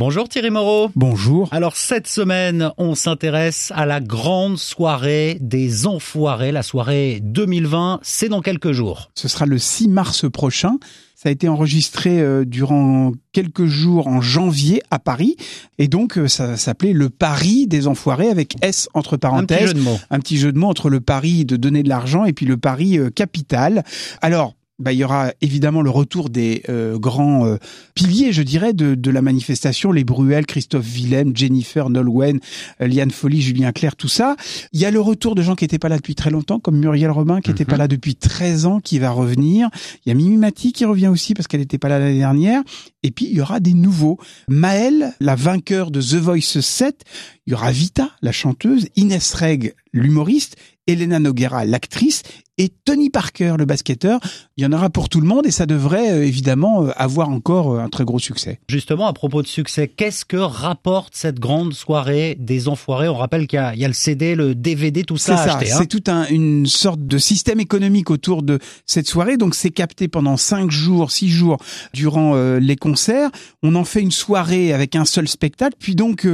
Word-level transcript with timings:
Bonjour 0.00 0.30
Thierry 0.30 0.48
Moreau. 0.48 0.90
Bonjour. 0.96 1.50
Alors 1.52 1.76
cette 1.76 2.06
semaine, 2.06 2.70
on 2.78 2.94
s'intéresse 2.94 3.70
à 3.76 3.84
la 3.84 4.00
grande 4.00 4.56
soirée 4.56 5.36
des 5.42 5.86
enfoirés. 5.86 6.52
La 6.52 6.62
soirée 6.62 7.20
2020, 7.22 8.00
c'est 8.02 8.30
dans 8.30 8.40
quelques 8.40 8.72
jours. 8.72 9.10
Ce 9.14 9.28
sera 9.28 9.44
le 9.44 9.58
6 9.58 9.88
mars 9.88 10.24
prochain. 10.30 10.78
Ça 11.16 11.28
a 11.28 11.32
été 11.32 11.50
enregistré 11.50 12.18
euh, 12.18 12.46
durant 12.46 13.12
quelques 13.32 13.66
jours 13.66 14.06
en 14.06 14.22
janvier 14.22 14.80
à 14.90 14.98
Paris. 14.98 15.36
Et 15.76 15.86
donc, 15.86 16.16
euh, 16.16 16.28
ça 16.28 16.56
s'appelait 16.56 16.94
le 16.94 17.10
Paris 17.10 17.66
des 17.66 17.86
enfoirés 17.86 18.30
avec 18.30 18.54
S 18.62 18.88
entre 18.94 19.18
parenthèses. 19.18 19.58
Un 19.58 19.66
petit 19.66 19.68
jeu 19.68 19.74
de 19.74 19.80
mots. 19.80 20.00
Un 20.08 20.18
petit 20.18 20.38
jeu 20.38 20.50
de 20.50 20.58
mots 20.58 20.68
entre 20.68 20.88
le 20.88 21.00
pari 21.00 21.44
de 21.44 21.56
donner 21.56 21.82
de 21.82 21.90
l'argent 21.90 22.24
et 22.24 22.32
puis 22.32 22.46
le 22.46 22.56
pari 22.56 22.98
euh, 22.98 23.10
capital. 23.10 23.84
Alors, 24.22 24.54
bah, 24.80 24.92
il 24.92 24.98
y 24.98 25.04
aura 25.04 25.32
évidemment 25.40 25.82
le 25.82 25.90
retour 25.90 26.30
des 26.30 26.62
euh, 26.68 26.98
grands 26.98 27.46
euh, 27.46 27.56
piliers, 27.94 28.32
je 28.32 28.42
dirais, 28.42 28.72
de, 28.72 28.94
de, 28.94 29.10
la 29.10 29.22
manifestation, 29.22 29.92
les 29.92 30.04
Bruel, 30.04 30.46
Christophe 30.46 30.86
Willem, 30.86 31.36
Jennifer 31.36 31.90
Nolwenn, 31.90 32.40
euh, 32.80 32.86
Liane 32.86 33.10
Folly, 33.10 33.42
Julien 33.42 33.72
Clerc, 33.72 33.96
tout 33.96 34.08
ça. 34.08 34.36
Il 34.72 34.80
y 34.80 34.86
a 34.86 34.90
le 34.90 35.00
retour 35.00 35.34
de 35.34 35.42
gens 35.42 35.54
qui 35.54 35.64
n'étaient 35.64 35.78
pas 35.78 35.88
là 35.90 35.96
depuis 35.96 36.14
très 36.14 36.30
longtemps, 36.30 36.58
comme 36.58 36.78
Muriel 36.78 37.10
Robin, 37.10 37.40
qui 37.40 37.50
n'était 37.50 37.64
pas 37.64 37.74
Mhm. 37.74 37.78
là 37.78 37.88
depuis 37.88 38.14
13 38.16 38.66
ans, 38.66 38.80
qui 38.80 38.98
va 38.98 39.10
revenir. 39.10 39.68
Il 40.04 40.08
y 40.08 40.12
a 40.12 40.14
Mimi 40.14 40.38
Mati 40.38 40.72
qui 40.72 40.84
revient 40.84 41.08
aussi 41.08 41.34
parce 41.34 41.46
qu'elle 41.46 41.60
n'était 41.60 41.78
pas 41.78 41.88
là 41.88 41.98
l'année 41.98 42.18
dernière. 42.18 42.62
Et 43.02 43.10
puis, 43.10 43.26
il 43.26 43.36
y 43.36 43.40
aura 43.40 43.60
des 43.60 43.74
nouveaux. 43.74 44.18
Maëlle, 44.48 45.14
la 45.20 45.34
vainqueur 45.34 45.90
de 45.90 46.00
The 46.00 46.14
Voice 46.14 46.60
7. 46.60 47.04
Il 47.46 47.50
y 47.50 47.54
aura 47.54 47.70
Vita, 47.70 48.10
la 48.22 48.32
chanteuse, 48.32 48.88
Inès 48.96 49.34
Reg, 49.34 49.74
l'humoriste, 49.92 50.56
Elena 50.86 51.18
Noguera, 51.18 51.64
l'actrice, 51.64 52.22
et 52.58 52.68
Tony 52.84 53.08
Parker, 53.08 53.54
le 53.58 53.64
basketteur. 53.64 54.20
Il 54.58 54.64
y 54.64 54.66
en 54.66 54.72
aura 54.72 54.90
pour 54.90 55.08
tout 55.08 55.22
le 55.22 55.26
monde 55.26 55.46
et 55.46 55.50
ça 55.50 55.64
devrait 55.64 56.12
euh, 56.12 56.26
évidemment 56.26 56.84
euh, 56.84 56.90
avoir 56.96 57.30
encore 57.30 57.72
euh, 57.72 57.78
un 57.78 57.88
très 57.88 58.04
gros 58.04 58.18
succès. 58.18 58.60
Justement, 58.68 59.06
à 59.06 59.14
propos 59.14 59.40
de 59.40 59.46
succès, 59.46 59.88
qu'est-ce 59.88 60.26
que 60.26 60.36
rapporte 60.36 61.14
cette 61.16 61.40
grande 61.40 61.72
soirée 61.72 62.36
des 62.38 62.68
enfoirés? 62.68 63.08
On 63.08 63.14
rappelle 63.16 63.46
qu'il 63.46 63.56
y, 63.56 63.60
a- 63.60 63.74
il 63.74 63.80
y 63.80 63.84
a 63.86 63.88
le 63.88 63.94
CD, 63.94 64.34
le 64.34 64.54
DVD, 64.54 65.04
tout 65.04 65.16
C'est 65.16 65.36
ça 65.36 65.42
à 65.42 65.48
ça, 65.48 65.58
hein. 65.58 65.78
c'est 65.78 65.86
toute 65.86 66.10
un, 66.10 66.26
une 66.26 66.66
sorte 66.66 67.00
de 67.06 67.16
système 67.16 67.60
économique 67.60 68.10
autour 68.10 68.42
de 68.42 68.58
cette 68.84 69.06
soirée. 69.08 69.38
Donc 69.38 69.54
c'est 69.54 69.70
capté 69.70 70.08
pendant 70.08 70.36
cinq 70.36 70.70
jours, 70.70 71.12
six 71.12 71.30
jours 71.30 71.56
durant 71.94 72.34
les 72.58 72.76
concerts. 72.76 73.30
On 73.62 73.74
en 73.74 73.84
fait 73.84 74.02
une 74.02 74.10
soirée 74.10 74.74
avec 74.74 74.96
un 74.96 75.06
seul 75.06 75.28
spectacle, 75.28 75.76
puis 75.78 75.94
donc 75.94 76.26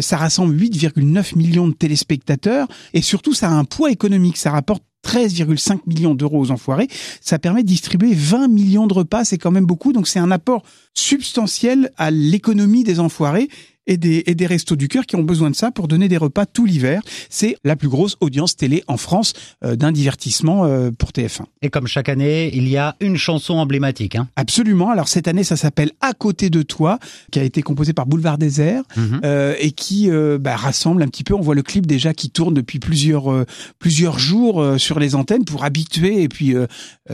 ça 0.00 0.16
rassemble 0.16 0.54
8,9 0.56 1.36
millions 1.38 1.68
de 1.68 1.72
téléspectateurs 1.74 2.66
et 2.92 3.02
surtout 3.02 3.34
ça 3.34 3.48
a 3.48 3.52
un 3.52 3.64
poids 3.64 3.90
économique. 3.90 4.36
Ça 4.36 4.50
rapporte 4.50 4.82
13,5 5.04 5.80
millions 5.86 6.14
d'euros 6.14 6.40
aux 6.40 6.50
enfoirés. 6.50 6.88
Ça 7.20 7.38
permet 7.38 7.62
de 7.62 7.68
distribuer 7.68 8.14
20 8.14 8.48
millions 8.48 8.86
de 8.86 8.94
repas, 8.94 9.24
c'est 9.24 9.38
quand 9.38 9.50
même 9.50 9.66
beaucoup. 9.66 9.92
Donc 9.92 10.08
c'est 10.08 10.18
un 10.18 10.30
apport 10.30 10.62
substantiel 10.94 11.90
à 11.96 12.10
l'économie 12.10 12.84
des 12.84 13.00
enfoirés 13.00 13.48
et 13.86 13.96
des, 13.96 14.22
et 14.26 14.34
des 14.34 14.46
restos 14.46 14.76
du 14.76 14.88
cœur 14.88 15.04
qui 15.06 15.16
ont 15.16 15.22
besoin 15.22 15.50
de 15.50 15.56
ça 15.56 15.70
pour 15.70 15.88
donner 15.88 16.08
des 16.08 16.16
repas 16.16 16.46
tout 16.46 16.64
l'hiver. 16.66 17.02
C'est 17.30 17.56
la 17.64 17.76
plus 17.76 17.88
grosse 17.88 18.16
audience 18.20 18.56
télé 18.56 18.82
en 18.88 18.96
France 18.96 19.32
euh, 19.64 19.76
d'un 19.76 19.92
divertissement 19.92 20.64
euh, 20.64 20.90
pour 20.90 21.10
TF1. 21.10 21.42
Et 21.62 21.70
comme 21.70 21.86
chaque 21.86 22.08
année, 22.08 22.50
il 22.54 22.68
y 22.68 22.76
a 22.76 22.96
une 23.00 23.16
chanson 23.16 23.54
emblématique. 23.54 24.16
Hein. 24.16 24.28
Absolument. 24.36 24.90
Alors 24.90 25.08
cette 25.08 25.28
année, 25.28 25.44
ça 25.44 25.56
s'appelle 25.56 25.90
À 26.00 26.12
côté 26.14 26.50
de 26.50 26.62
toi, 26.62 26.98
qui 27.30 27.38
a 27.38 27.42
été 27.44 27.62
composé 27.62 27.92
par 27.92 28.06
Boulevard 28.06 28.38
Désert 28.38 28.82
Mhm. 28.96 29.20
euh, 29.24 29.54
et 29.58 29.70
qui 29.72 30.10
euh, 30.10 30.38
bah, 30.38 30.56
rassemble 30.56 31.02
un 31.02 31.08
petit 31.08 31.24
peu. 31.24 31.34
On 31.34 31.40
voit 31.40 31.54
le 31.54 31.62
clip 31.62 31.86
déjà 31.86 32.14
qui 32.14 32.30
tourne 32.30 32.54
depuis 32.54 32.78
plusieurs 32.78 33.30
euh, 33.32 33.44
plusieurs 33.78 34.18
jours 34.18 34.60
euh, 34.62 34.78
sur 34.78 34.98
les 34.98 35.14
antennes 35.14 35.44
pour 35.44 35.64
habituer 35.64 36.22
et 36.22 36.28
puis 36.28 36.54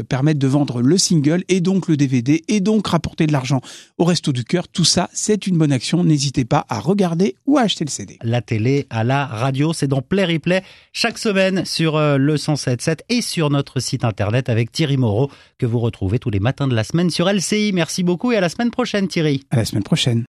permettre 0.09 0.39
de 0.39 0.47
vendre 0.47 0.83
le 0.83 0.99
single 0.99 1.45
et 1.49 1.61
donc 1.61 1.89
le 1.89 1.97
DVD 1.97 2.43
et 2.49 2.61
donc 2.61 2.87
rapporter 2.89 3.27
de 3.27 3.33
l'argent 3.33 3.61
au 3.99 4.05
Resto 4.05 4.33
du 4.33 4.45
Cœur. 4.45 4.69
Tout 4.69 4.85
ça, 4.85 5.09
c'est 5.13 5.47
une 5.47 5.57
bonne 5.59 5.73
action. 5.73 6.05
N'hésitez 6.05 6.45
pas 6.45 6.60
à 6.69 6.81
regarder 6.81 7.37
ou 7.47 7.59
à 7.59 7.63
acheter 7.63 7.85
le 7.85 7.91
CD. 7.91 8.19
La 8.23 8.41
télé 8.41 8.87
à 8.91 9.05
la 9.05 9.27
radio, 9.27 9.73
c'est 9.73 9.87
dans 9.87 10.03
Play 10.03 10.25
Replay 10.25 10.63
chaque 10.93 11.19
semaine 11.19 11.65
sur 11.65 11.97
euh, 11.97 12.17
le 12.17 12.37
107.7 12.37 13.01
et 13.09 13.23
sur 13.23 13.51
notre 13.51 13.81
site 13.81 14.05
internet 14.05 14.49
avec 14.49 14.73
Thierry 14.73 14.97
Moreau 14.97 15.31
que 15.59 15.67
vous 15.67 15.79
retrouvez 15.79 16.19
tous 16.19 16.31
les 16.31 16.41
matins 16.41 16.69
de 16.69 16.75
la 16.75 16.85
semaine 16.85 17.11
sur 17.11 17.31
LCI. 17.31 17.73
Merci 17.73 18.03
beaucoup 18.03 18.33
et 18.33 18.37
à 18.37 18.41
la 18.41 18.49
semaine 18.49 18.71
prochaine 18.71 19.09
Thierry. 19.09 19.45
À 19.51 19.57
la 19.57 19.65
semaine 19.65 19.85
prochaine. 19.85 20.19